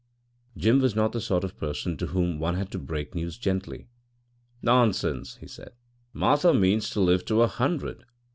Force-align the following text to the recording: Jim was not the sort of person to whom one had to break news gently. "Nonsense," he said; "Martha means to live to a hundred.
Jim 0.57 0.79
was 0.81 0.95
not 0.95 1.11
the 1.11 1.21
sort 1.21 1.43
of 1.43 1.59
person 1.59 1.95
to 1.95 2.07
whom 2.07 2.39
one 2.39 2.55
had 2.55 2.71
to 2.71 2.79
break 2.79 3.13
news 3.13 3.37
gently. 3.37 3.87
"Nonsense," 4.63 5.35
he 5.35 5.47
said; 5.47 5.73
"Martha 6.11 6.55
means 6.55 6.89
to 6.89 6.99
live 6.99 7.23
to 7.25 7.43
a 7.43 7.47
hundred. 7.47 8.03